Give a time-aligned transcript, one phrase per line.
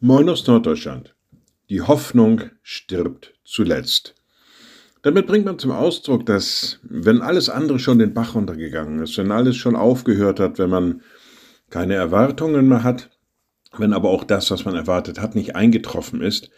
[0.00, 1.16] Moin aus Norddeutschland.
[1.70, 4.14] Die Hoffnung stirbt zuletzt.
[5.02, 9.32] Damit bringt man zum Ausdruck, dass wenn alles andere schon den Bach runtergegangen ist, wenn
[9.32, 11.02] alles schon aufgehört hat, wenn man
[11.70, 13.10] keine Erwartungen mehr hat,
[13.76, 16.48] wenn aber auch das, was man erwartet hat, nicht eingetroffen ist,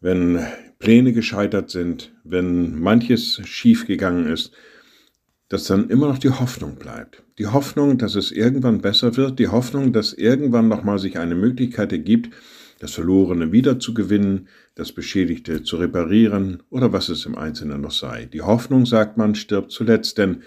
[0.00, 0.44] wenn
[0.80, 4.50] Pläne gescheitert sind, wenn manches schiefgegangen ist,
[5.48, 7.22] dass dann immer noch die Hoffnung bleibt.
[7.38, 11.92] Die Hoffnung, dass es irgendwann besser wird, die Hoffnung, dass irgendwann nochmal sich eine Möglichkeit
[11.92, 12.34] ergibt,
[12.80, 18.24] das Verlorene wiederzugewinnen, das Beschädigte zu reparieren oder was es im Einzelnen noch sei.
[18.24, 20.42] Die Hoffnung, sagt man, stirbt zuletzt, denn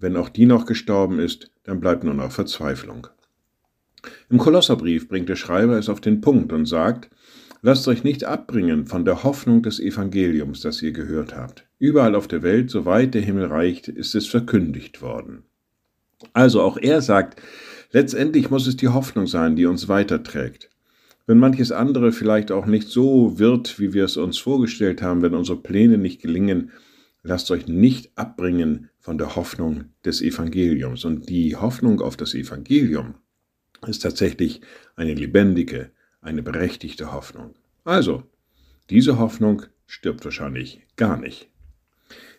[0.00, 3.06] wenn auch die noch gestorben ist, dann bleibt nur noch Verzweiflung.
[4.28, 7.10] Im Kolosserbrief bringt der Schreiber es auf den Punkt und sagt,
[7.62, 11.66] Lasst euch nicht abbringen von der Hoffnung des Evangeliums, das ihr gehört habt.
[11.78, 15.42] Überall auf der Welt, soweit der Himmel reicht, ist es verkündigt worden.
[16.32, 17.42] Also auch er sagt,
[17.90, 20.70] letztendlich muss es die Hoffnung sein, die uns weiterträgt.
[21.28, 25.34] Wenn manches andere vielleicht auch nicht so wird, wie wir es uns vorgestellt haben, wenn
[25.34, 26.70] unsere Pläne nicht gelingen,
[27.24, 31.04] lasst euch nicht abbringen von der Hoffnung des Evangeliums.
[31.04, 33.14] Und die Hoffnung auf das Evangelium
[33.88, 34.60] ist tatsächlich
[34.94, 37.56] eine lebendige, eine berechtigte Hoffnung.
[37.84, 38.22] Also,
[38.88, 41.48] diese Hoffnung stirbt wahrscheinlich gar nicht.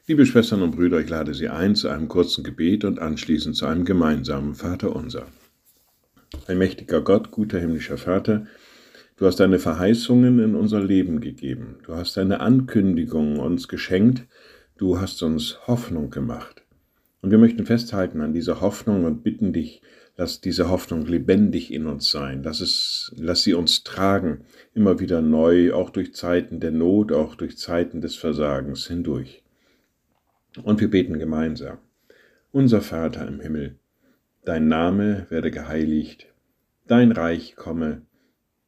[0.07, 3.65] Liebe Schwestern und Brüder, ich lade Sie ein zu einem kurzen Gebet und anschließend zu
[3.65, 5.27] einem gemeinsamen Vater unser.
[6.47, 8.47] Ein mächtiger Gott, guter himmlischer Vater,
[9.17, 14.25] du hast deine Verheißungen in unser Leben gegeben, du hast deine Ankündigungen uns geschenkt,
[14.77, 16.63] du hast uns Hoffnung gemacht.
[17.21, 19.81] Und wir möchten festhalten an dieser Hoffnung und bitten dich,
[20.19, 22.41] Lass diese Hoffnung lebendig in uns sein.
[22.41, 27.35] Lass, es, lass sie uns tragen, immer wieder neu, auch durch Zeiten der Not, auch
[27.35, 29.43] durch Zeiten des Versagens hindurch.
[30.63, 31.77] Und wir beten gemeinsam.
[32.51, 33.75] Unser Vater im Himmel,
[34.43, 36.25] dein Name werde geheiligt,
[36.87, 38.01] dein Reich komme,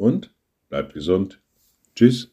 [0.00, 0.34] und
[0.70, 1.40] bleibt gesund.
[1.94, 2.32] Tschüss.